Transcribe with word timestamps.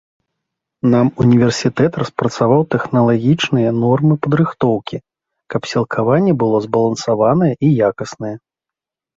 Нам 0.93 1.07
універсітэт 1.23 1.99
распрацаваў 2.03 2.61
тэхналагічныя 2.71 3.69
нормы 3.83 4.13
падрыхтоўкі, 4.23 4.97
каб 5.55 5.61
сілкаванне 5.73 6.33
было 6.45 6.57
збалансаванае 6.69 7.53
і 7.69 7.75
якаснае. 7.91 8.35